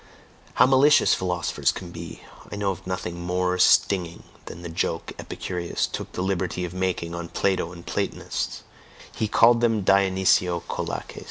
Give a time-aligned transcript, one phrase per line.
[0.55, 2.21] How malicious philosophers can be!
[2.51, 7.13] I know of nothing more stinging than the joke Epicurus took the liberty of making
[7.13, 8.63] on Plato and the Platonists;
[9.15, 11.19] he called them Dionysiokolakes.